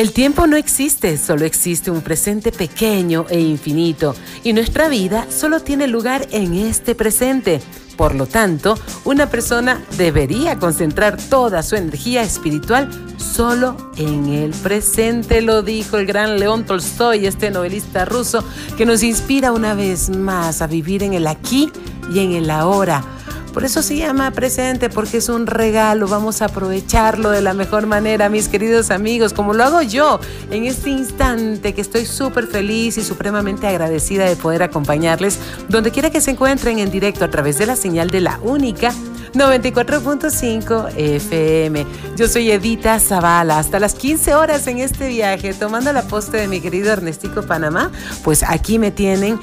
[0.00, 5.60] El tiempo no existe, solo existe un presente pequeño e infinito, y nuestra vida solo
[5.60, 7.60] tiene lugar en este presente.
[7.98, 12.88] Por lo tanto, una persona debería concentrar toda su energía espiritual
[13.18, 18.42] solo en el presente, lo dijo el gran León Tolstoy, este novelista ruso,
[18.78, 21.70] que nos inspira una vez más a vivir en el aquí
[22.10, 23.04] y en el ahora
[23.52, 26.08] por eso se llama presente, porque es un regalo.
[26.08, 30.64] Vamos a aprovecharlo de la mejor manera, mis queridos amigos, como lo hago yo en
[30.64, 36.20] este instante que estoy súper feliz y supremamente agradecida de poder acompañarles donde quiera que
[36.20, 38.92] se encuentren en directo a través de la señal de la única
[39.34, 41.86] 94.5 FM.
[42.16, 43.58] Yo soy Edita Zavala.
[43.58, 47.90] Hasta las 15 horas en este viaje, tomando la poste de mi querido Ernestico Panamá,
[48.24, 49.38] pues aquí me tienen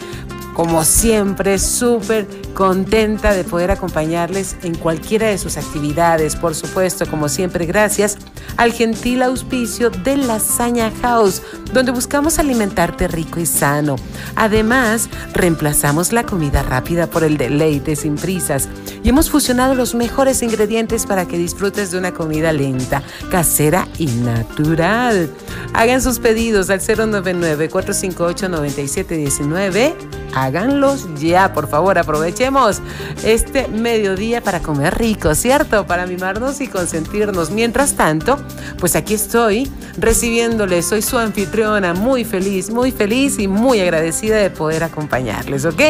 [0.58, 6.36] como siempre, súper contenta de poder acompañarles en cualquiera de sus actividades.
[6.36, 8.18] Por supuesto, como siempre, gracias
[8.58, 13.98] al gentil auspicio de Lasaña House, donde buscamos alimentarte rico y sano.
[14.36, 18.68] Además, reemplazamos la comida rápida por el deleite sin prisas
[19.04, 24.08] y hemos fusionado los mejores ingredientes para que disfrutes de una comida lenta, casera y
[24.08, 25.30] natural.
[25.74, 29.96] Hagan sus pedidos al 099 458 9719
[30.38, 32.82] háganlos ya, por favor, aprovechemos
[33.24, 35.88] este mediodía para comer rico, ¿cierto?
[35.88, 37.52] Para mimarnos y consentirnos.
[37.52, 38.38] Mientras tanto,
[38.80, 44.50] pues aquí estoy recibiéndoles, soy su anfitriona, muy feliz, muy feliz y muy agradecida de
[44.50, 45.82] poder acompañarles, ¿ok?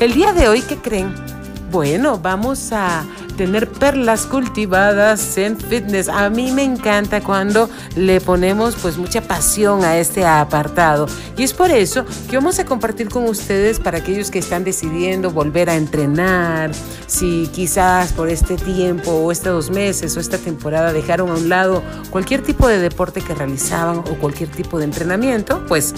[0.00, 1.41] El día de hoy, ¿qué creen?
[1.72, 3.06] Bueno, vamos a
[3.38, 6.10] tener perlas cultivadas en fitness.
[6.10, 11.06] A mí me encanta cuando le ponemos pues mucha pasión a este apartado.
[11.38, 15.30] Y es por eso que vamos a compartir con ustedes para aquellos que están decidiendo
[15.30, 16.72] volver a entrenar,
[17.06, 21.48] si quizás por este tiempo o estos dos meses o esta temporada dejaron a un
[21.48, 25.94] lado cualquier tipo de deporte que realizaban o cualquier tipo de entrenamiento, pues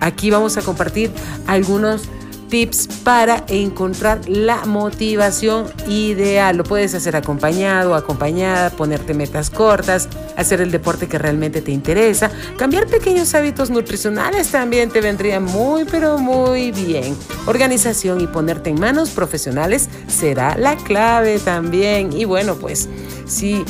[0.00, 1.10] aquí vamos a compartir
[1.46, 2.10] algunos
[2.48, 6.56] tips para encontrar la motivación ideal.
[6.56, 12.30] Lo puedes hacer acompañado, acompañada, ponerte metas cortas, hacer el deporte que realmente te interesa.
[12.56, 17.16] Cambiar pequeños hábitos nutricionales también te vendría muy, pero muy bien.
[17.46, 22.12] Organización y ponerte en manos profesionales será la clave también.
[22.12, 22.88] Y bueno, pues
[23.26, 23.64] sí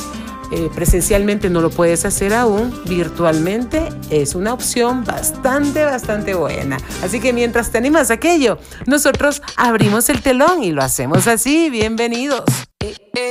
[0.51, 6.77] eh, presencialmente no lo puedes hacer aún, virtualmente es una opción bastante, bastante buena.
[7.03, 11.69] Así que mientras te animas a aquello, nosotros abrimos el telón y lo hacemos así.
[11.69, 12.43] Bienvenidos.
[12.79, 13.28] Eh, eh,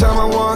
[0.00, 0.49] time I want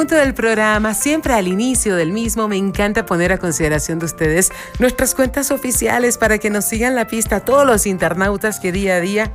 [0.00, 4.50] punto del programa, siempre al inicio del mismo, me encanta poner a consideración de ustedes
[4.78, 9.00] nuestras cuentas oficiales para que nos sigan la pista todos los internautas que día a
[9.00, 9.30] día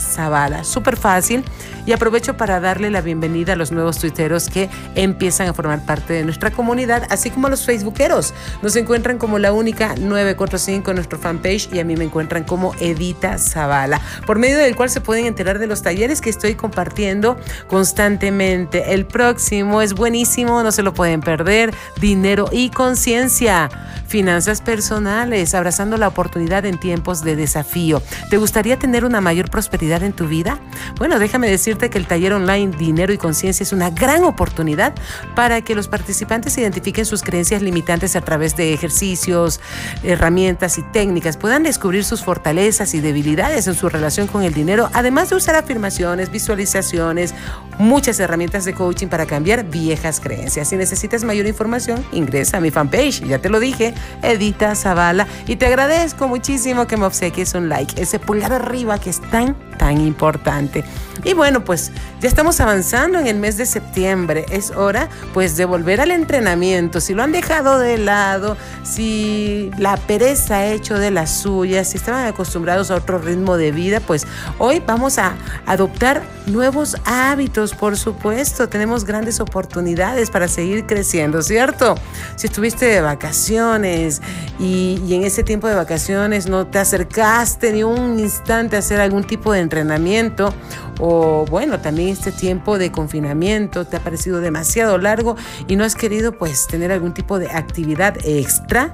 [0.62, 1.44] Súper fácil.
[1.84, 6.12] Y aprovecho para darle la bienvenida a los nuevos tuiteros que empiezan a formar parte
[6.12, 8.34] de nuestra comunidad, así como a los facebookeros.
[8.62, 12.72] Nos encuentran como la única 945 en nuestro fanpage y a mí me encuentran como
[12.78, 17.36] Edita Zavala, por medio del cual se pueden enterar de los talleres que estoy compartiendo
[17.66, 18.94] constantemente.
[18.94, 21.74] El próximo es buenísimo, no se lo pueden perder.
[22.00, 23.70] Dinero y conciencia.
[24.06, 28.02] Finanzas personales, abrazando la oportunidad en tiempos de desafío.
[28.28, 30.60] ¿Te gustaría tener una mayor prosperidad en tu vida?
[30.98, 34.92] Bueno, déjame decirte que el taller online Dinero y Conciencia es una gran oportunidad
[35.34, 39.60] para que los participantes identifiquen sus creencias limitantes a través de ejercicios,
[40.02, 44.90] herramientas y técnicas, puedan descubrir sus fortalezas y debilidades en su relación con el dinero,
[44.92, 47.34] además de usar afirmaciones, visualizaciones,
[47.78, 50.68] muchas herramientas de coaching para cambiar viejas creencias.
[50.68, 55.26] Si necesitas mayor información, ingresa a mi fanpage, ya te lo dije, Edita Zavala.
[55.46, 59.56] Y te agradezco muchísimo que me obsequies un like, ese pulgar arriba que es tan,
[59.78, 60.84] tan importante.
[61.24, 64.44] Y bueno, pues ya estamos avanzando en el mes de septiembre.
[64.50, 67.00] Es hora pues de volver al entrenamiento.
[67.00, 71.98] Si lo han dejado de lado, si la pereza ha hecho de las suyas, si
[71.98, 74.26] estaban acostumbrados a otro ritmo de vida, pues
[74.58, 75.34] hoy vamos a
[75.66, 78.68] adoptar nuevos hábitos, por supuesto.
[78.68, 81.94] Tenemos grandes oportunidades para seguir creciendo, ¿cierto?
[82.36, 84.22] Si estuviste de vacaciones
[84.58, 89.00] y, y en ese tiempo de vacaciones no te acercaste ni un instante a hacer
[89.00, 90.52] algún tipo de entrenamiento
[91.00, 95.36] o bueno, también este tiempo de confinamiento te ha parecido demasiado largo
[95.66, 98.92] y no has querido pues tener algún tipo de actividad extra,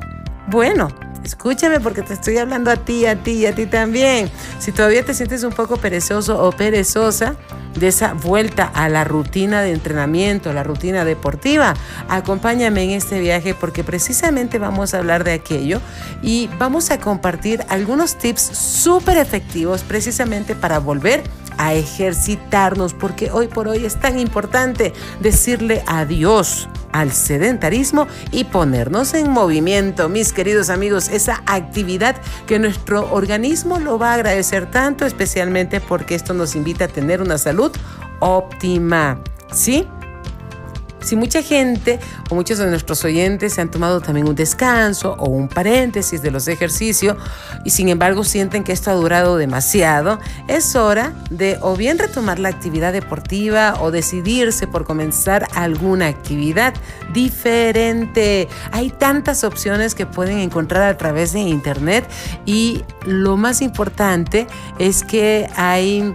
[0.49, 0.89] bueno,
[1.29, 4.31] Escúchame porque te estoy hablando a ti, a ti y a ti también.
[4.59, 7.37] Si todavía te sientes un poco perezoso o perezosa
[7.79, 11.75] de esa vuelta a la rutina de entrenamiento, la rutina deportiva,
[12.09, 15.83] acompáñame en este viaje porque precisamente vamos a hablar de aquello
[16.23, 23.49] y vamos a compartir algunos tips súper efectivos precisamente para volver a ejercitarnos, porque hoy
[23.49, 30.71] por hoy es tan importante decirle adiós al sedentarismo y ponernos en movimiento, mis queridos
[30.71, 32.17] amigos, esa actividad
[32.47, 37.21] que nuestro organismo lo va a agradecer tanto, especialmente porque esto nos invita a tener
[37.21, 37.73] una salud
[38.21, 39.21] óptima,
[39.53, 39.87] ¿sí?
[41.01, 45.29] Si mucha gente o muchos de nuestros oyentes se han tomado también un descanso o
[45.29, 47.17] un paréntesis de los ejercicios
[47.65, 52.39] y sin embargo sienten que esto ha durado demasiado, es hora de o bien retomar
[52.39, 56.75] la actividad deportiva o decidirse por comenzar alguna actividad
[57.13, 58.49] diferente.
[58.73, 62.05] Hay tantas opciones que pueden encontrar a través de internet
[62.45, 64.47] y lo más importante
[64.79, 66.15] es que hay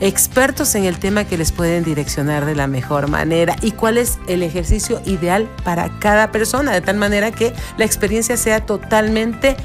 [0.00, 4.18] expertos en el tema que les pueden direccionar de la mejor manera y cuál es
[4.26, 9.56] el ejercicio ideal para cada persona, de tal manera que la experiencia sea totalmente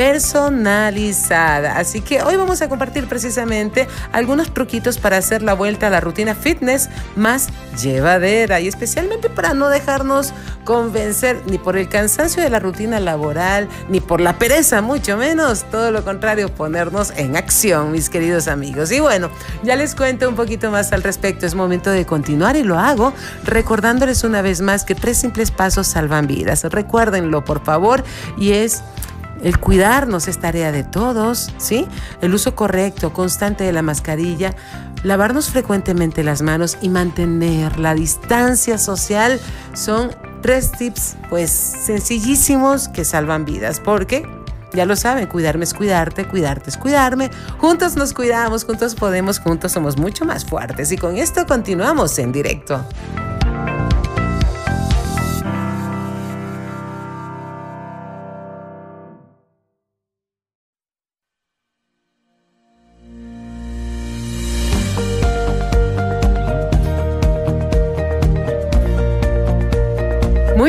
[0.00, 1.76] personalizada.
[1.76, 6.00] Así que hoy vamos a compartir precisamente algunos truquitos para hacer la vuelta a la
[6.00, 10.32] rutina fitness más llevadera y especialmente para no dejarnos
[10.64, 15.64] convencer ni por el cansancio de la rutina laboral, ni por la pereza, mucho menos.
[15.70, 18.90] Todo lo contrario, ponernos en acción, mis queridos amigos.
[18.92, 19.28] Y bueno,
[19.62, 21.44] ya les cuento un poquito más al respecto.
[21.44, 23.12] Es momento de continuar y lo hago
[23.44, 26.64] recordándoles una vez más que tres simples pasos salvan vidas.
[26.64, 28.02] Recuérdenlo, por favor,
[28.38, 28.82] y es
[29.42, 31.86] el cuidarnos es tarea de todos, ¿sí?
[32.20, 34.54] El uso correcto, constante de la mascarilla,
[35.02, 39.40] lavarnos frecuentemente las manos y mantener la distancia social
[39.72, 40.10] son
[40.42, 44.26] tres tips pues sencillísimos que salvan vidas, porque
[44.72, 47.30] ya lo saben, cuidarme es cuidarte, cuidarte es cuidarme.
[47.58, 52.32] Juntos nos cuidamos, juntos podemos, juntos somos mucho más fuertes y con esto continuamos en
[52.32, 52.84] directo.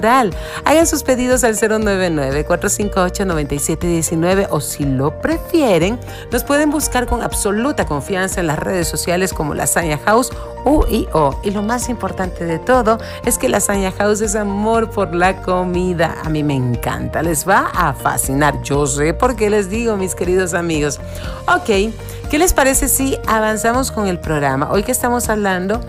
[0.65, 5.99] Hagan sus pedidos al 099-458-9719 o si lo prefieren,
[6.31, 10.31] nos pueden buscar con absoluta confianza en las redes sociales como Lasaña House
[10.65, 11.39] UIO.
[11.43, 16.15] Y lo más importante de todo es que Lasaña House es amor por la comida.
[16.23, 18.61] A mí me encanta, les va a fascinar.
[18.63, 20.99] Yo sé por qué les digo, mis queridos amigos.
[21.47, 21.93] Ok,
[22.29, 24.69] ¿qué les parece si avanzamos con el programa?
[24.71, 25.79] Hoy que estamos hablando,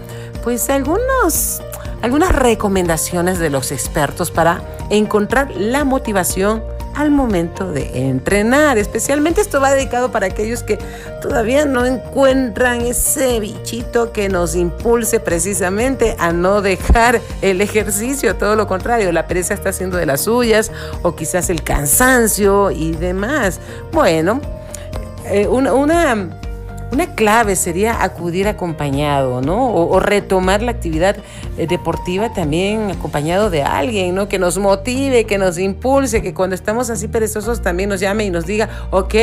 [0.45, 1.63] pues algunos
[2.03, 6.63] algunas recomendaciones de los expertos para encontrar la motivación
[6.97, 8.79] al momento de entrenar.
[8.79, 10.79] Especialmente esto va dedicado para aquellos que
[11.21, 18.37] todavía no encuentran ese bichito que nos impulse precisamente a no dejar el ejercicio.
[18.37, 20.73] Todo lo contrario, la pereza está haciendo de las suyas
[21.03, 23.61] o quizás el cansancio y demás.
[23.93, 24.41] Bueno,
[25.27, 26.41] eh, una, una
[26.93, 29.75] una clave sería acudir acompañado, ¿no?
[29.75, 31.17] O, retomar la actividad
[31.59, 34.29] eh, deportiva también acompañado de alguien, ¿no?
[34.29, 38.31] Que nos motive, que nos impulse, que cuando estamos así perezosos también nos llame y
[38.31, 39.15] nos diga, ok,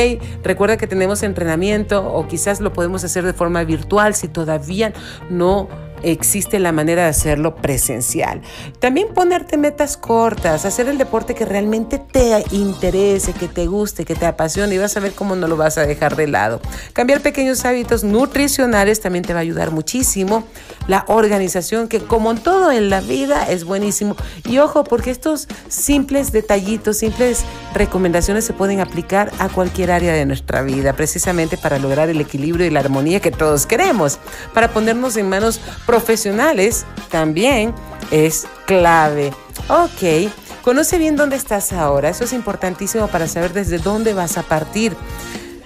[0.43, 4.93] recuerda que tenemos entrenamiento o quizás lo podemos hacer de forma virtual si todavía
[5.29, 5.67] no
[6.03, 8.41] existe la manera de hacerlo presencial.
[8.79, 14.15] También ponerte metas cortas, hacer el deporte que realmente te interese, que te guste, que
[14.15, 16.62] te apasione y vas a ver cómo no lo vas a dejar de lado.
[16.93, 20.43] Cambiar pequeños hábitos nutricionales también te va a ayudar muchísimo.
[20.88, 24.15] La organización, que como en todo en la vida es buenísimo.
[24.45, 30.25] Y ojo, porque estos simples detallitos, simples recomendaciones se pueden aplicar a cualquier área de
[30.25, 34.19] nuestra vida, precisamente para lograr el equilibrio y la armonía que todos queremos,
[34.53, 35.62] para ponernos en manos
[35.93, 37.71] profesionales también
[38.09, 39.31] es clave.
[39.67, 40.31] Ok,
[40.63, 42.09] conoce bien dónde estás ahora.
[42.09, 44.95] Eso es importantísimo para saber desde dónde vas a partir.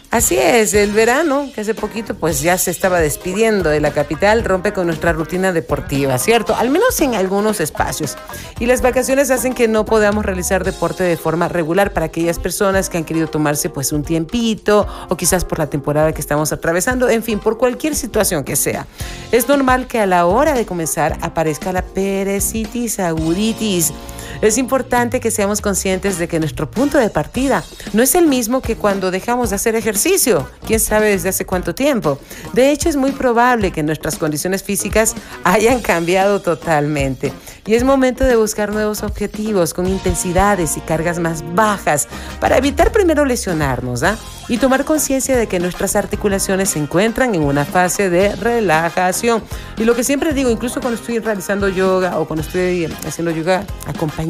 [0.09, 4.45] Así es, el verano, que hace poquito pues ya se estaba despidiendo de la capital,
[4.45, 6.55] rompe con nuestra rutina deportiva, ¿cierto?
[6.55, 8.15] Al menos en algunos espacios.
[8.57, 12.89] Y las vacaciones hacen que no podamos realizar deporte de forma regular para aquellas personas
[12.89, 17.09] que han querido tomarse pues un tiempito o quizás por la temporada que estamos atravesando,
[17.09, 18.87] en fin, por cualquier situación que sea.
[19.33, 23.91] Es normal que a la hora de comenzar aparezca la perecitis aguditis
[24.41, 27.63] es importante que seamos conscientes de que nuestro punto de partida
[27.93, 31.73] no es el mismo que cuando dejamos de hacer ejercicio, quién sabe desde hace cuánto
[31.73, 32.19] tiempo.
[32.53, 37.33] De hecho, es muy probable que nuestras condiciones físicas hayan cambiado totalmente.
[37.65, 42.07] Y es momento de buscar nuevos objetivos con intensidades y cargas más bajas
[42.39, 44.17] para evitar primero lesionarnos ¿ah?
[44.47, 49.43] y tomar conciencia de que nuestras articulaciones se encuentran en una fase de relajación.
[49.77, 53.65] Y lo que siempre digo, incluso cuando estoy realizando yoga o cuando estoy haciendo yoga
[53.85, 54.26] acompañado,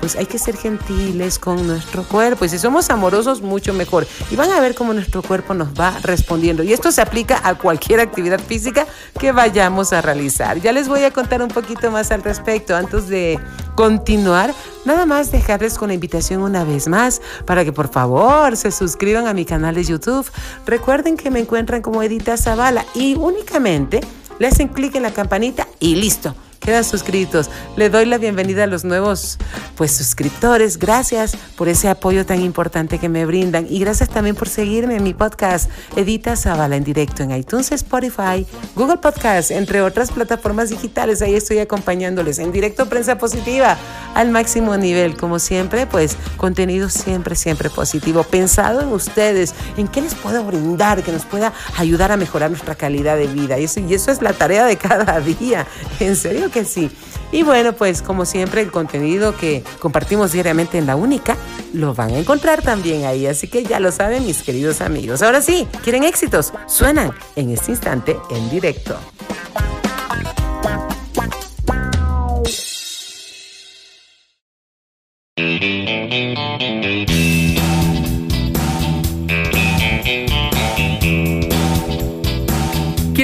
[0.00, 2.44] pues hay que ser gentiles con nuestro cuerpo.
[2.44, 4.06] Y si somos amorosos, mucho mejor.
[4.30, 6.62] Y van a ver cómo nuestro cuerpo nos va respondiendo.
[6.62, 8.86] Y esto se aplica a cualquier actividad física
[9.18, 10.60] que vayamos a realizar.
[10.60, 13.38] Ya les voy a contar un poquito más al respecto antes de
[13.74, 14.54] continuar.
[14.84, 19.26] Nada más dejarles con la invitación una vez más para que por favor se suscriban
[19.26, 20.30] a mi canal de YouTube.
[20.66, 24.00] Recuerden que me encuentran como Edita Zavala y únicamente
[24.38, 27.50] le hacen clic en la campanita y listo quedan suscritos.
[27.76, 29.38] Le doy la bienvenida a los nuevos
[29.76, 30.78] pues suscriptores.
[30.78, 35.02] Gracias por ese apoyo tan importante que me brindan y gracias también por seguirme en
[35.02, 41.22] mi podcast Edita Zavala en directo en iTunes, Spotify, Google Podcast, entre otras plataformas digitales.
[41.22, 43.76] Ahí estoy acompañándoles en directo Prensa Positiva
[44.14, 45.16] al máximo nivel.
[45.16, 48.22] Como siempre, pues contenido siempre, siempre positivo.
[48.22, 52.74] Pensado en ustedes, en qué les puedo brindar que nos pueda ayudar a mejorar nuestra
[52.74, 53.58] calidad de vida.
[53.58, 55.66] Y eso, y eso es la tarea de cada día.
[55.98, 56.90] En serio que sí.
[57.32, 61.36] Y bueno, pues como siempre, el contenido que compartimos diariamente en La Única
[61.72, 63.26] lo van a encontrar también ahí.
[63.26, 65.22] Así que ya lo saben, mis queridos amigos.
[65.22, 66.52] Ahora sí, ¿quieren éxitos?
[66.66, 68.98] Suenan en este instante en directo.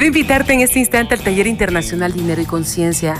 [0.06, 3.16] Invitarte en este instante al Taller Internacional Dinero y Conciencia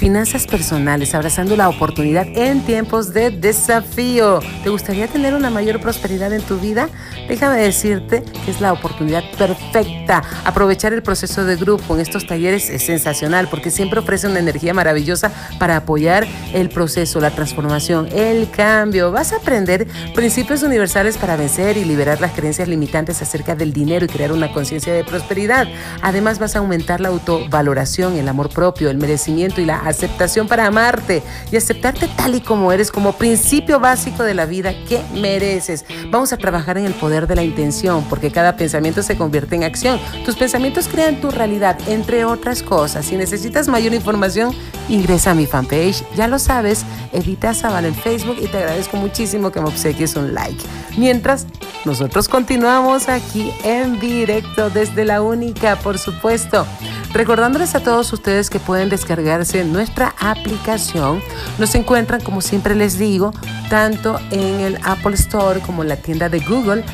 [0.00, 4.40] Finanzas personales, abrazando la oportunidad en tiempos de desafío.
[4.64, 6.88] ¿Te gustaría tener una mayor prosperidad en tu vida?
[7.28, 10.22] Déjame decirte que es la oportunidad perfecta.
[10.46, 14.72] Aprovechar el proceso de grupo en estos talleres es sensacional porque siempre ofrece una energía
[14.72, 19.12] maravillosa para apoyar el proceso, la transformación, el cambio.
[19.12, 24.06] Vas a aprender principios universales para vencer y liberar las creencias limitantes acerca del dinero
[24.06, 25.68] y crear una conciencia de prosperidad.
[26.00, 30.66] Además vas a aumentar la autovaloración, el amor propio, el merecimiento y la aceptación para
[30.66, 35.84] amarte y aceptarte tal y como eres como principio básico de la vida que mereces.
[36.10, 39.64] Vamos a trabajar en el poder de la intención porque cada pensamiento se convierte en
[39.64, 40.00] acción.
[40.24, 43.06] Tus pensamientos crean tu realidad, entre otras cosas.
[43.06, 44.54] Si necesitas mayor información,
[44.88, 46.04] ingresa a mi fanpage.
[46.16, 50.34] Ya lo sabes, Edita Zaval en Facebook y te agradezco muchísimo que me obsequies un
[50.34, 50.62] like.
[50.96, 51.46] Mientras,
[51.84, 56.66] nosotros continuamos aquí en directo desde la única, por supuesto.
[57.12, 61.20] Recordándoles a todos ustedes que pueden descargarse nuestra aplicación.
[61.58, 63.32] Nos encuentran, como siempre les digo,
[63.68, 66.84] tanto en el Apple Store como en la tienda de Google,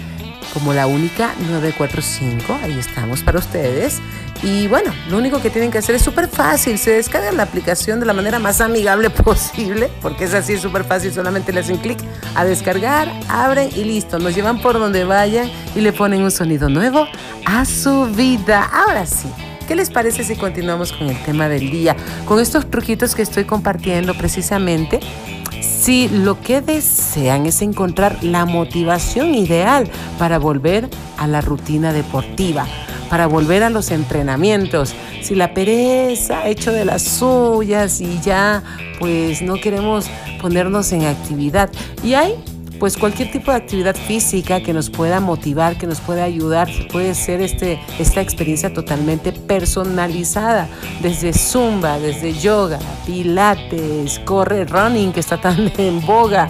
[0.55, 2.59] como la única 945.
[2.63, 4.01] Ahí estamos para ustedes.
[4.43, 6.79] Y bueno, lo único que tienen que hacer es súper fácil.
[6.79, 10.85] Se descargan la aplicación de la manera más amigable posible, porque es así, es súper
[10.85, 11.13] fácil.
[11.13, 11.99] Solamente le hacen clic
[12.35, 14.19] a descargar, abren y listo.
[14.19, 17.07] Nos llevan por donde vayan y le ponen un sonido nuevo
[17.45, 18.65] a su vida.
[18.73, 19.29] Ahora sí.
[19.67, 21.97] ¿Qué les parece si continuamos con el tema del día?
[22.25, 25.01] Con estos truquitos que estoy compartiendo precisamente,
[25.61, 32.65] si lo que desean es encontrar la motivación ideal para volver a la rutina deportiva,
[33.11, 38.63] para volver a los entrenamientos, si la pereza ha hecho de las suyas y ya
[39.01, 40.07] pues no queremos
[40.41, 41.71] ponernos en actividad.
[42.05, 42.37] Y hay
[42.79, 47.15] pues cualquier tipo de actividad física que nos pueda motivar, que nos pueda ayudar, puede
[47.15, 50.69] ser este, esta experiencia totalmente personalizada,
[51.01, 56.49] desde zumba, desde yoga, pilates, correr, running, que está tan en boga,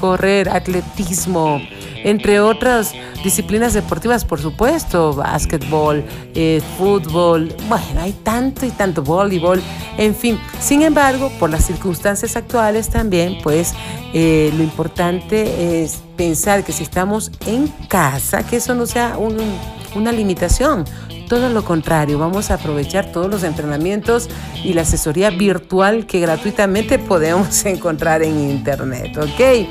[0.00, 1.60] correr, atletismo,
[2.04, 2.92] entre otras
[3.24, 9.60] disciplinas deportivas, por supuesto, básquetbol, eh, fútbol, bueno, hay tanto y tanto, voleibol,
[9.96, 10.38] en fin.
[10.60, 13.72] Sin embargo, por las circunstancias actuales también, pues
[14.12, 20.12] eh, lo importante es pensar que si estamos en casa, que eso no sea una
[20.12, 20.84] limitación.
[21.28, 24.28] Todo lo contrario, vamos a aprovechar todos los entrenamientos
[24.62, 29.68] y la asesoría virtual que gratuitamente podemos encontrar en Internet, ¿ok?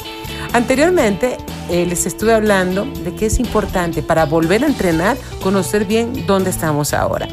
[0.54, 1.38] Anteriormente
[1.70, 6.52] eh, les estuve hablando de que es importante para volver a entrenar conocer bien dónde
[6.52, 7.28] estamos ahora.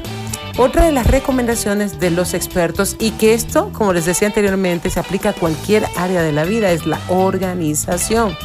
[0.56, 5.00] Otra de las recomendaciones de los expertos y que esto, como les decía anteriormente, se
[5.00, 8.36] aplica a cualquier área de la vida es la organización.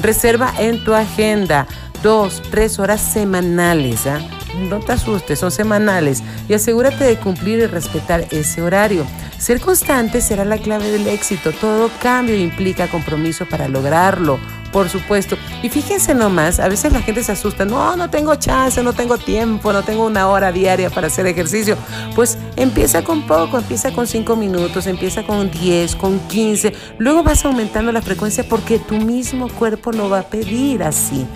[0.00, 1.66] Reserva en tu agenda
[2.02, 4.06] dos, tres horas semanales.
[4.06, 4.20] ¿ah?
[4.58, 9.06] No te asustes, son semanales y asegúrate de cumplir y respetar ese horario.
[9.38, 11.52] Ser constante será la clave del éxito.
[11.52, 14.40] Todo cambio implica compromiso para lograrlo,
[14.72, 15.36] por supuesto.
[15.62, 19.16] Y fíjense nomás, a veces la gente se asusta, no, no tengo chance, no tengo
[19.16, 21.76] tiempo, no tengo una hora diaria para hacer ejercicio.
[22.16, 26.72] Pues empieza con poco, empieza con 5 minutos, empieza con 10, con 15.
[26.98, 31.26] Luego vas aumentando la frecuencia porque tu mismo cuerpo lo va a pedir así.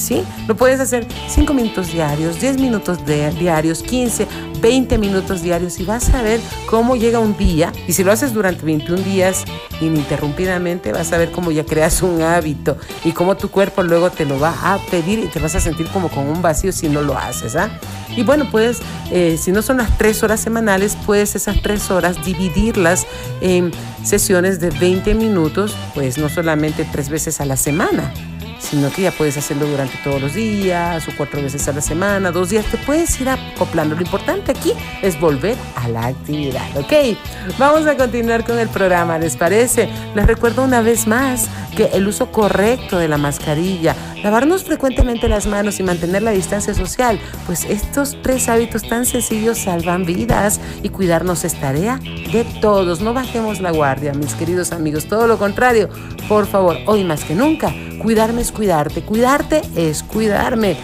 [0.00, 0.24] ¿Sí?
[0.48, 4.26] Lo puedes hacer 5 minutos diarios, 10 minutos diarios, 15,
[4.60, 7.72] 20 minutos diarios y vas a ver cómo llega un día.
[7.86, 9.44] Y si lo haces durante 21 días
[9.80, 14.24] ininterrumpidamente, vas a ver cómo ya creas un hábito y cómo tu cuerpo luego te
[14.24, 17.02] lo va a pedir y te vas a sentir como con un vacío si no
[17.02, 17.56] lo haces.
[17.56, 17.70] ¿ah?
[18.16, 22.24] Y bueno, puedes, eh, si no son las 3 horas semanales, puedes esas 3 horas
[22.24, 23.06] dividirlas
[23.40, 23.72] en
[24.04, 28.12] sesiones de 20 minutos, pues no solamente tres veces a la semana
[28.60, 32.30] sino que ya puedes hacerlo durante todos los días o cuatro veces a la semana,
[32.30, 33.94] dos días, te puedes ir acoplando.
[33.94, 37.16] Lo importante aquí es volver a la actividad, ¿ok?
[37.58, 39.88] Vamos a continuar con el programa, ¿les parece?
[40.14, 45.46] Les recuerdo una vez más que el uso correcto de la mascarilla, lavarnos frecuentemente las
[45.46, 50.88] manos y mantener la distancia social, pues estos tres hábitos tan sencillos salvan vidas y
[50.88, 51.98] cuidarnos es tarea
[52.32, 53.00] de todos.
[53.00, 55.88] No bajemos la guardia, mis queridos amigos, todo lo contrario,
[56.28, 60.76] por favor, hoy más que nunca, Cuidarme es cuidarte, cuidarte es cuidarme.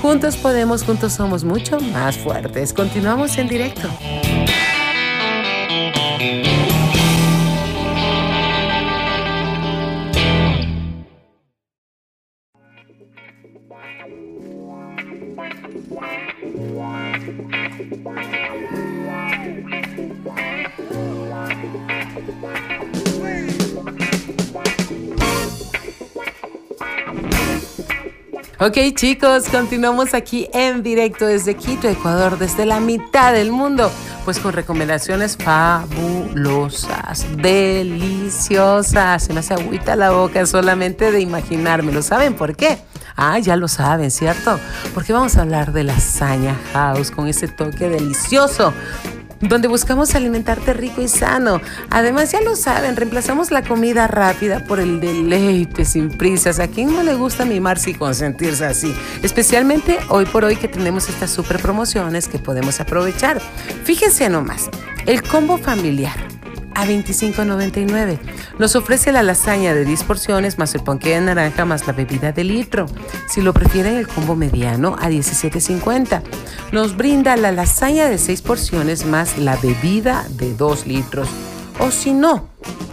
[0.00, 2.72] Juntos podemos, juntos somos mucho más fuertes.
[2.72, 3.88] Continuamos en directo.
[28.64, 33.90] Ok chicos, continuamos aquí en directo desde Quito, Ecuador, desde la mitad del mundo,
[34.24, 39.24] pues con recomendaciones fabulosas, deliciosas.
[39.24, 42.02] Se me hace agüita la boca solamente de imaginármelo.
[42.02, 42.78] ¿Saben por qué?
[43.16, 44.60] Ah, ya lo saben, ¿cierto?
[44.94, 48.72] Porque vamos a hablar de lasaña house con ese toque delicioso
[49.42, 51.60] donde buscamos alimentarte rico y sano.
[51.90, 56.58] Además, ya lo saben, reemplazamos la comida rápida por el deleite sin prisas.
[56.58, 58.94] ¿A quién no le gusta mimarse y consentirse así?
[59.22, 63.40] Especialmente hoy por hoy que tenemos estas super promociones que podemos aprovechar.
[63.84, 64.70] Fíjense nomás,
[65.06, 66.31] el combo familiar
[66.74, 68.18] a 25.99.
[68.58, 72.32] Nos ofrece la lasaña de 10 porciones más el ponqué de naranja más la bebida
[72.32, 72.86] de litro.
[73.28, 76.22] Si lo prefieren el combo mediano a 17.50.
[76.72, 81.28] Nos brinda la lasaña de 6 porciones más la bebida de 2 litros.
[81.78, 82.48] O si no.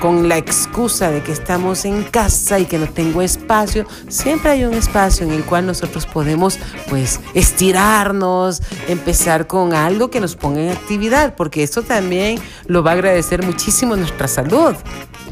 [0.00, 4.64] con la excusa de que estamos en casa y que no tengo espacio, siempre hay
[4.64, 6.58] un espacio en el cual nosotros podemos
[6.88, 12.92] pues estirarnos, empezar con algo que nos ponga en actividad, porque esto también lo va
[12.92, 14.74] a agradecer muchísimo nuestra salud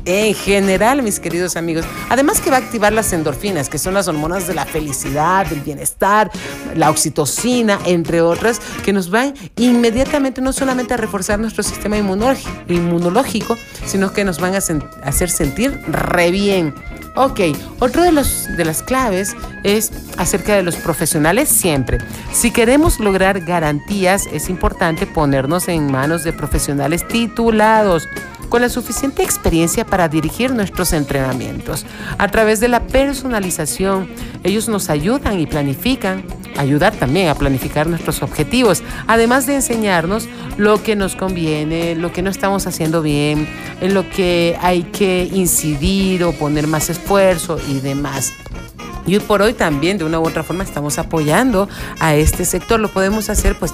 [0.04, 1.84] en general, mis queridos amigos.
[2.08, 5.60] Además que va a activar las endorfinas, que son las hormonas de la felicidad, del
[5.60, 6.30] bienestar,
[6.74, 13.56] la oxitocina, entre otras, que nos van inmediatamente no solamente a reforzar nuestro sistema inmunológico,
[13.86, 16.74] sino que nos van a hacer sentir re bien.
[17.16, 17.40] Ok,
[17.80, 19.34] otro de, los, de las claves
[19.64, 21.98] es acerca de los profesionales siempre.
[22.32, 28.08] Si queremos lograr garantías, es importante ponernos en manos de profesionales titulados
[28.50, 31.86] con la suficiente experiencia para dirigir nuestros entrenamientos.
[32.18, 34.10] A través de la personalización,
[34.44, 36.24] ellos nos ayudan y planifican,
[36.58, 42.20] ayudar también a planificar nuestros objetivos, además de enseñarnos lo que nos conviene, lo que
[42.20, 43.48] no estamos haciendo bien,
[43.80, 48.32] en lo que hay que incidir o poner más esfuerzo y demás.
[49.06, 52.78] Y por hoy también de una u otra forma estamos apoyando a este sector.
[52.78, 53.72] Lo podemos hacer pues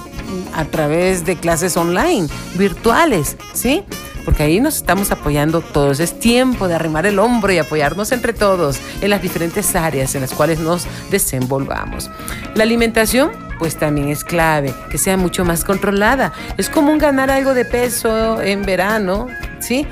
[0.55, 3.83] a través de clases online, virtuales, ¿sí?
[4.27, 6.01] Porque ahí nos estamos apoyando todos.
[6.01, 10.21] Es tiempo de arrimar el hombro y apoyarnos entre todos en las diferentes áreas en
[10.21, 12.11] las cuales nos desenvolvamos.
[12.53, 16.33] La alimentación pues también es clave, que sea mucho más controlada.
[16.57, 19.27] Es común ganar algo de peso en verano,
[19.59, 19.87] ¿sí?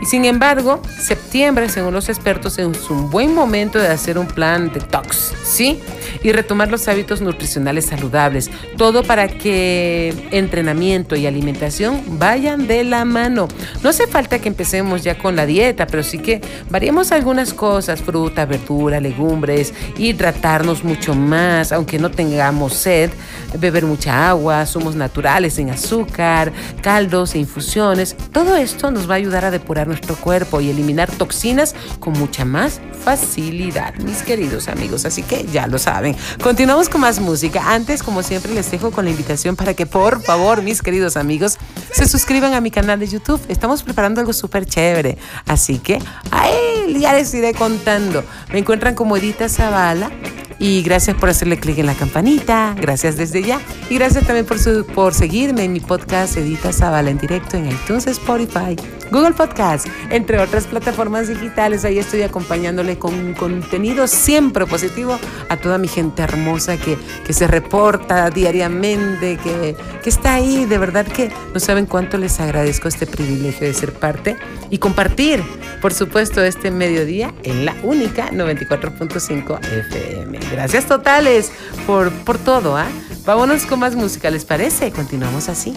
[0.00, 4.72] Y sin embargo, septiembre, según los expertos, es un buen momento de hacer un plan
[4.72, 5.80] detox, ¿sí?
[6.22, 8.50] Y retomar los hábitos nutricionales saludables.
[8.76, 13.48] Todo para que entrenamiento y alimentación vayan de la mano.
[13.82, 18.02] No hace falta que empecemos ya con la dieta, pero sí que variemos algunas cosas,
[18.02, 23.10] fruta, verdura, legumbres, hidratarnos mucho más, aunque no tengamos sed,
[23.58, 28.16] beber mucha agua, somos naturales en azúcar, caldos e infusiones.
[28.32, 32.44] Todo esto nos va a ayudar a depurar nuestro cuerpo y eliminar toxinas con mucha
[32.44, 35.04] más facilidad, mis queridos amigos.
[35.04, 36.16] Así que ya lo saben.
[36.42, 37.74] Continuamos con más música.
[37.74, 41.58] Antes, como siempre, les dejo con la invitación para que por favor, mis queridos amigos,
[41.92, 43.40] se suscriban a mi canal de YouTube.
[43.48, 45.18] Estamos preparando algo súper chévere.
[45.46, 45.98] Así que
[46.30, 48.24] ahí ya les iré contando.
[48.52, 50.10] Me encuentran como Edita Zavala
[50.58, 52.74] y gracias por hacerle clic en la campanita.
[52.80, 53.60] Gracias desde ya.
[53.90, 57.70] Y gracias también por, su, por seguirme en mi podcast Edita Zavala en directo en
[57.70, 58.76] iTunes, Spotify,
[59.10, 61.84] Google Podcast, entre otras plataformas digitales.
[61.84, 67.46] Ahí estoy acompañándole con contenido siempre positivo a toda mi gente hermosa que, que se
[67.46, 70.64] reporta diariamente, que, que está ahí.
[70.64, 74.36] De verdad que no saben cuánto les agradezco este privilegio de ser parte
[74.70, 75.42] y compartir,
[75.80, 80.38] por supuesto, este mediodía en la única 94.5 FM.
[80.50, 81.52] Gracias totales
[81.86, 82.76] por, por todo.
[82.76, 82.86] ¿ah?
[83.24, 84.90] Vámonos con más música, ¿les parece?
[84.92, 85.74] Continuamos así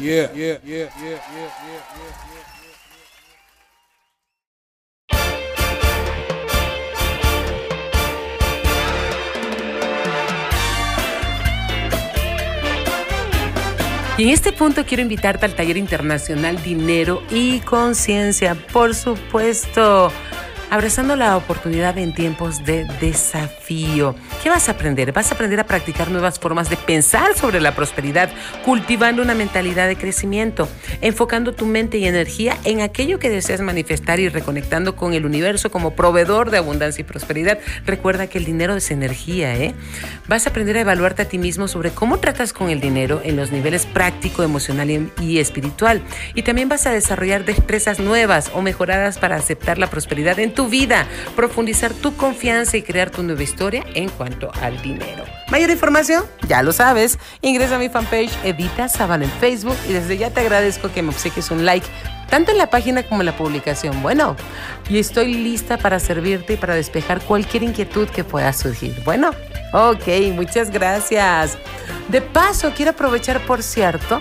[0.00, 2.46] yeah, yeah, yeah, yeah, yeah, yeah, yeah.
[14.18, 20.10] Y en este punto quiero invitarte al taller internacional Dinero y Conciencia, por supuesto
[20.70, 24.14] abrazando la oportunidad en tiempos de desafío.
[24.42, 25.12] ¿Qué vas a aprender?
[25.12, 28.30] Vas a aprender a practicar nuevas formas de pensar sobre la prosperidad,
[28.64, 30.68] cultivando una mentalidad de crecimiento,
[31.00, 35.70] enfocando tu mente y energía en aquello que deseas manifestar y reconectando con el universo
[35.70, 37.58] como proveedor de abundancia y prosperidad.
[37.84, 39.74] Recuerda que el dinero es energía, ¿eh?
[40.28, 43.36] Vas a aprender a evaluarte a ti mismo sobre cómo tratas con el dinero en
[43.36, 46.02] los niveles práctico, emocional y espiritual.
[46.34, 50.68] Y también vas a desarrollar destrezas nuevas o mejoradas para aceptar la prosperidad en tu
[50.68, 55.24] vida, profundizar tu confianza y crear tu nueva historia en cuanto al dinero.
[55.48, 60.16] Mayor información, ya lo sabes, ingresa a mi fanpage Edita Zavala en Facebook y desde
[60.16, 61.86] ya te agradezco que me obsequies un like
[62.28, 64.02] tanto en la página como en la publicación.
[64.02, 64.34] Bueno,
[64.88, 69.00] y estoy lista para servirte y para despejar cualquier inquietud que pueda surgir.
[69.04, 69.30] Bueno,
[69.72, 71.56] ok, muchas gracias.
[72.08, 74.20] De paso, quiero aprovechar, por cierto,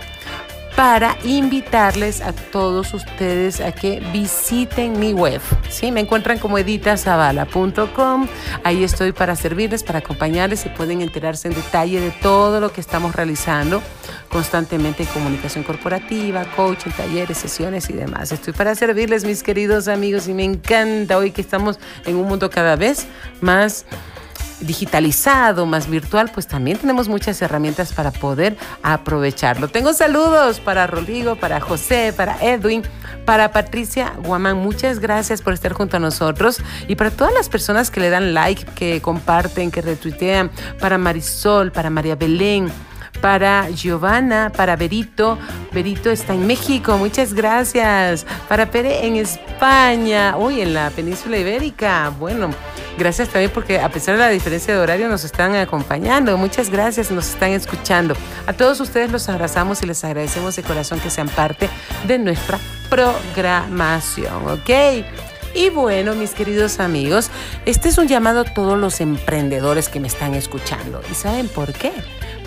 [0.75, 5.41] para invitarles a todos ustedes a que visiten mi web.
[5.69, 5.91] ¿sí?
[5.91, 8.27] Me encuentran como editazavala.com.
[8.63, 12.81] Ahí estoy para servirles, para acompañarles y pueden enterarse en detalle de todo lo que
[12.81, 13.81] estamos realizando
[14.29, 18.33] constantemente en comunicación corporativa, coaching, talleres, sesiones y demás.
[18.33, 22.49] Estoy para servirles, mis queridos amigos, y me encanta hoy que estamos en un mundo
[22.49, 23.07] cada vez
[23.39, 23.85] más
[24.65, 29.67] digitalizado, más virtual, pues también tenemos muchas herramientas para poder aprovecharlo.
[29.67, 32.83] Tengo saludos para Rodrigo, para José, para Edwin,
[33.25, 34.57] para Patricia Guamán.
[34.57, 38.33] Muchas gracias por estar junto a nosotros y para todas las personas que le dan
[38.33, 42.71] like, que comparten, que retuitean, para Marisol, para María Belén
[43.25, 45.39] para Giovanna, para Berito.
[45.71, 48.23] Berito está en México, muchas gracias.
[48.47, 52.13] Para Pere en España, uy, en la península ibérica.
[52.19, 52.51] Bueno,
[52.99, 56.37] Gracias también porque a pesar de la diferencia de horario nos están acompañando.
[56.37, 58.15] Muchas gracias, nos están escuchando.
[58.45, 61.67] A todos ustedes los abrazamos y les agradecemos de corazón que sean parte
[62.07, 62.57] de nuestra
[62.89, 64.69] programación, ¿ok?
[65.55, 67.31] Y bueno, mis queridos amigos,
[67.65, 71.01] este es un llamado a todos los emprendedores que me están escuchando.
[71.11, 71.91] ¿Y saben por qué?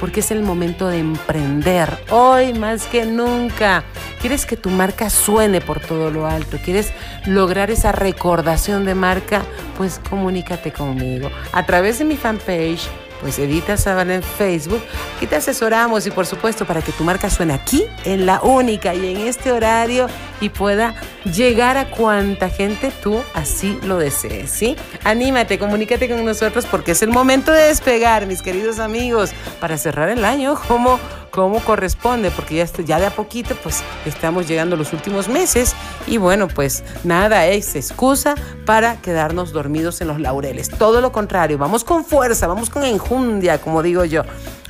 [0.01, 3.85] Porque es el momento de emprender, hoy más que nunca.
[4.21, 6.59] ¿Quieres que tu marca suene por todo lo alto?
[6.65, 6.93] ¿Quieres
[7.27, 9.43] lograr esa recordación de marca?
[9.77, 12.89] Pues comunícate conmigo a través de mi fanpage
[13.21, 14.81] pues Edita Sabana en Facebook.
[15.17, 18.95] Aquí te asesoramos y por supuesto para que tu marca suene aquí, en la única
[18.95, 20.07] y en este horario
[20.41, 24.77] y pueda llegar a cuanta gente tú así lo desees, ¿sí?
[25.05, 30.09] Anímate, comunícate con nosotros porque es el momento de despegar, mis queridos amigos, para cerrar
[30.09, 30.99] el año como
[31.31, 35.75] como corresponde, porque ya, ya de a poquito pues estamos llegando los últimos meses
[36.07, 40.71] y bueno, pues nada es excusa para quedarnos dormidos en los laureles.
[40.71, 44.23] Todo lo contrario, vamos con fuerza, vamos con enjundia, como digo yo.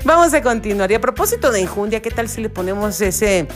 [0.05, 0.91] Vamos a continuar.
[0.91, 3.49] Y a propósito de enjundia, ¿qué tal si le ponemos ese,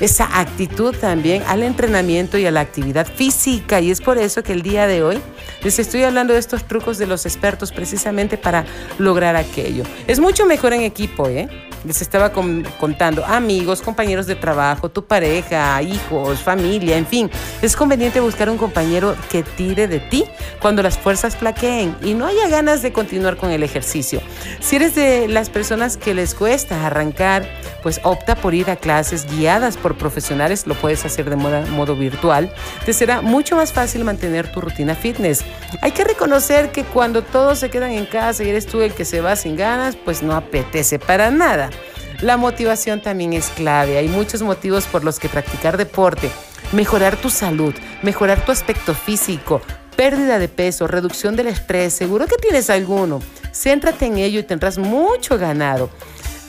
[0.00, 3.80] esa actitud también al entrenamiento y a la actividad física?
[3.80, 5.20] Y es por eso que el día de hoy
[5.62, 8.64] les estoy hablando de estos trucos de los expertos precisamente para
[8.98, 9.84] lograr aquello.
[10.06, 11.48] Es mucho mejor en equipo, ¿eh?
[11.84, 17.30] les estaba contando, amigos, compañeros de trabajo, tu pareja, hijos, familia, en fin,
[17.62, 20.24] es conveniente buscar un compañero que tire de ti
[20.60, 24.20] cuando las fuerzas flaqueen y no haya ganas de continuar con el ejercicio.
[24.60, 27.48] Si eres de las personas que les cuesta arrancar,
[27.82, 31.96] pues opta por ir a clases guiadas por profesionales, lo puedes hacer de modo, modo
[31.96, 32.52] virtual,
[32.84, 35.44] te será mucho más fácil mantener tu rutina fitness.
[35.82, 39.04] Hay que reconocer que cuando todos se quedan en casa y eres tú el que
[39.04, 41.70] se va sin ganas, pues no apetece para nada.
[42.20, 43.96] La motivación también es clave.
[43.96, 46.30] Hay muchos motivos por los que practicar deporte,
[46.72, 49.62] mejorar tu salud, mejorar tu aspecto físico,
[49.96, 53.20] pérdida de peso, reducción del estrés, seguro que tienes alguno.
[53.60, 55.90] Céntrate en ello y tendrás mucho ganado.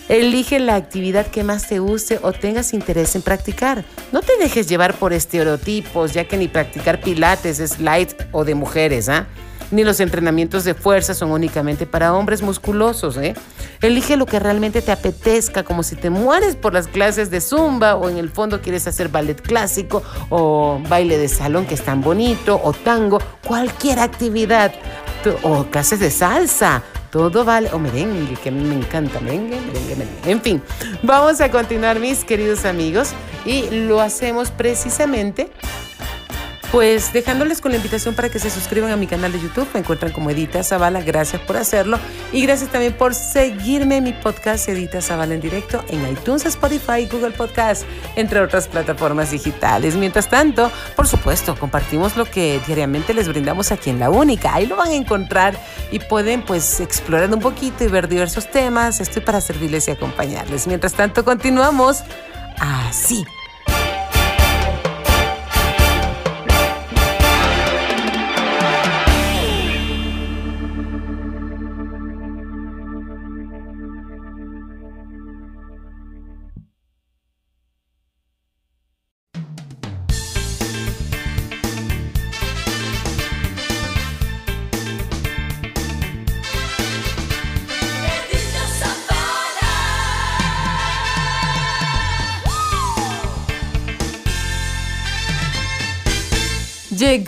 [0.08, 3.84] Elige la actividad que más te guste o tengas interés en practicar.
[4.13, 8.56] No te dejes llevar por estereotipos, ya que ni practicar pilates es light o de
[8.56, 9.28] mujeres, ¿ah?
[9.71, 13.34] Ni los entrenamientos de fuerza son únicamente para hombres musculosos, ¿eh?
[13.82, 17.95] Elige lo que realmente te apetezca, como si te mueres por las clases de zumba
[17.95, 22.02] o en el fondo quieres hacer ballet clásico o baile de salón que es tan
[22.02, 24.74] bonito o tango, cualquier actividad
[25.43, 26.84] o clases de salsa.
[27.12, 30.31] Todo vale, o merengue, que me encanta, merengue, merengue, merengue.
[30.31, 30.62] En fin,
[31.03, 33.10] vamos a continuar, mis queridos amigos,
[33.45, 35.51] y lo hacemos precisamente
[36.71, 39.67] pues dejándoles con la invitación para que se suscriban a mi canal de YouTube.
[39.73, 41.01] Me encuentran como Edita Zavala.
[41.01, 41.99] Gracias por hacerlo.
[42.31, 47.07] Y gracias también por seguirme en mi podcast Edita Zavala en directo en iTunes, Spotify,
[47.12, 47.84] Google Podcast,
[48.15, 49.95] entre otras plataformas digitales.
[49.95, 54.53] Mientras tanto, por supuesto, compartimos lo que diariamente les brindamos aquí en La Única.
[54.53, 55.60] Ahí lo van a encontrar
[55.91, 59.01] y pueden pues explorar un poquito y ver diversos temas.
[59.01, 60.67] Estoy para servirles y acompañarles.
[60.67, 62.03] Mientras tanto, continuamos
[62.60, 63.25] así.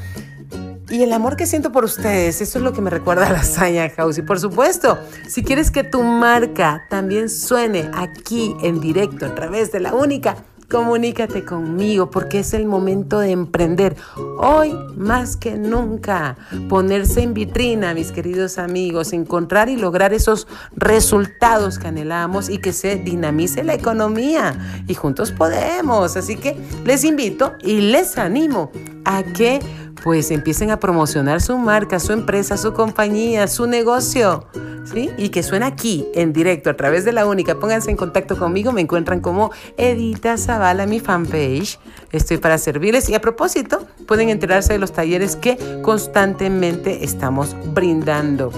[0.91, 3.39] Y el amor que siento por ustedes, eso es lo que me recuerda a la
[3.39, 4.19] Lasaña House.
[4.19, 9.73] Y por supuesto, si quieres que tu marca también suene aquí en directo a través
[9.73, 10.37] de la única,
[10.71, 13.97] comunícate conmigo porque es el momento de emprender.
[14.39, 16.37] Hoy más que nunca,
[16.69, 22.73] ponerse en vitrina, mis queridos amigos, encontrar y lograr esos resultados que anhelamos y que
[22.73, 24.83] se dinamice la economía.
[24.87, 26.17] Y juntos podemos.
[26.17, 28.71] Así que les invito y les animo
[29.05, 29.61] a que
[30.05, 34.45] pues empiecen a promocionar su marca, su empresa, su compañía, su negocio,
[34.85, 35.09] ¿sí?
[35.17, 37.59] Y que suene aquí, en directo, a través de la única.
[37.59, 41.79] Pónganse en contacto conmigo, me encuentran como Edita Zavala, mi fanpage.
[42.13, 48.53] Estoy para servirles y a propósito, pueden enterarse de los talleres que constantemente estamos brindando.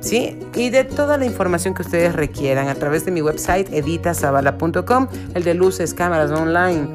[0.00, 0.36] ¿sí?
[0.56, 5.44] Y de toda la información que ustedes requieran a través de mi website editazavala.com, el
[5.44, 6.88] de luces, cámaras online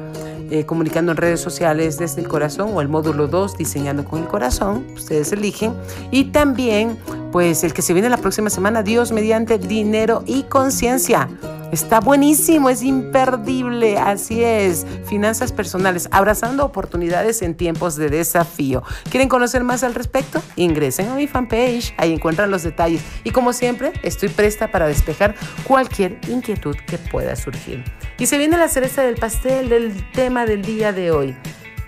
[0.50, 4.26] eh, comunicando en redes sociales desde el corazón o el módulo 2, diseñando con el
[4.26, 5.74] corazón, ustedes eligen.
[6.10, 6.98] Y también,
[7.32, 11.28] pues el que se viene la próxima semana, Dios mediante dinero y conciencia.
[11.74, 14.86] Está buenísimo, es imperdible, así es.
[15.06, 18.84] Finanzas personales, abrazando oportunidades en tiempos de desafío.
[19.10, 20.40] ¿Quieren conocer más al respecto?
[20.54, 23.02] Ingresen a mi fanpage, ahí encuentran los detalles.
[23.24, 25.34] Y como siempre, estoy presta para despejar
[25.64, 27.82] cualquier inquietud que pueda surgir.
[28.20, 31.36] Y se viene la cereza del pastel del tema del día de hoy.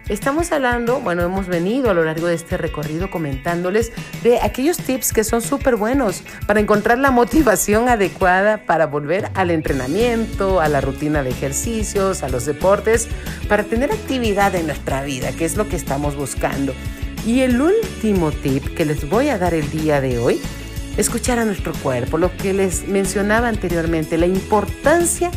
[0.08, 3.90] Estamos hablando, bueno, hemos venido a lo largo de este recorrido comentándoles
[4.22, 9.50] de aquellos tips que son súper buenos para encontrar la motivación adecuada para volver al
[9.50, 13.08] entrenamiento, a la rutina de ejercicios, a los deportes,
[13.48, 16.72] para tener actividad en nuestra vida, que es lo que estamos buscando.
[17.26, 20.40] Y el último tip que les voy a dar el día de hoy,
[20.96, 25.32] escuchar a nuestro cuerpo, lo que les mencionaba anteriormente, la importancia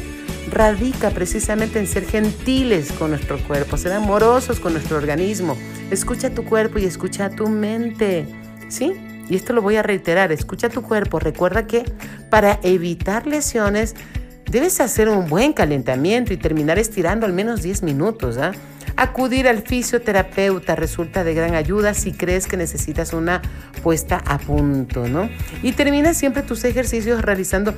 [0.52, 5.58] radica precisamente en ser gentiles con nuestro cuerpo, ser amorosos con nuestro organismo.
[5.92, 8.26] Escucha tu cuerpo y escucha tu mente,
[8.70, 8.94] ¿sí?
[9.30, 11.20] Y esto lo voy a reiterar, escucha tu cuerpo.
[11.20, 11.84] Recuerda que
[12.30, 13.96] para evitar lesiones
[14.50, 18.38] debes hacer un buen calentamiento y terminar estirando al menos 10 minutos.
[18.38, 18.54] ¿ah?
[18.96, 23.42] Acudir al fisioterapeuta resulta de gran ayuda si crees que necesitas una
[23.84, 25.30] puesta a punto, ¿no?
[25.62, 27.76] Y termina siempre tus ejercicios realizando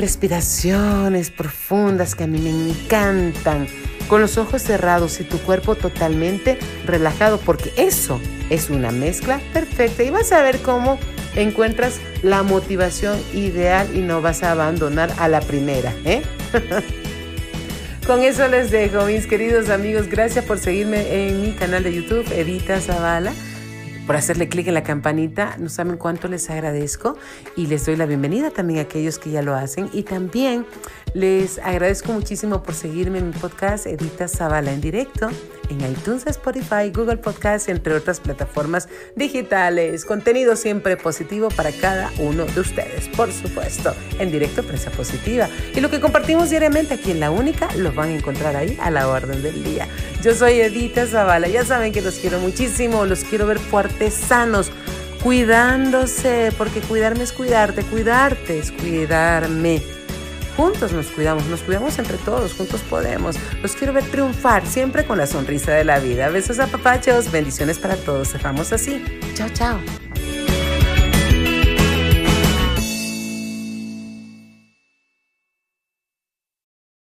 [0.00, 3.66] respiraciones profundas que a mí me encantan,
[4.08, 10.02] con los ojos cerrados y tu cuerpo totalmente relajado, porque eso es una mezcla perfecta
[10.02, 10.98] y vas a ver cómo
[11.36, 15.94] encuentras la motivación ideal y no vas a abandonar a la primera.
[16.04, 16.22] ¿eh?
[18.06, 20.08] Con eso les dejo, mis queridos amigos.
[20.08, 23.32] Gracias por seguirme en mi canal de YouTube, Edita Zavala
[24.10, 25.54] por hacerle clic en la campanita.
[25.60, 27.16] No saben cuánto les agradezco
[27.54, 29.88] y les doy la bienvenida también a aquellos que ya lo hacen.
[29.92, 30.66] Y también
[31.14, 35.30] les agradezco muchísimo por seguirme en mi podcast Edita Zavala en directo
[35.70, 40.04] en iTunes, Spotify, Google Podcast, entre otras plataformas digitales.
[40.04, 45.48] Contenido siempre positivo para cada uno de ustedes, por supuesto, en directo Prensa Positiva.
[45.74, 48.90] Y lo que compartimos diariamente aquí en La Única lo van a encontrar ahí a
[48.90, 49.88] la orden del día.
[50.22, 54.70] Yo soy Edita Zavala, ya saben que los quiero muchísimo, los quiero ver fuertes, sanos
[55.22, 59.99] cuidándose, porque cuidarme es cuidarte, cuidarte es cuidarme.
[60.56, 63.36] Juntos nos cuidamos, nos cuidamos entre todos, juntos podemos.
[63.62, 66.28] Los quiero ver triunfar siempre con la sonrisa de la vida.
[66.28, 68.30] Besos a papachos, bendiciones para todos.
[68.30, 69.02] Cerramos así.
[69.34, 69.99] Chao, chao.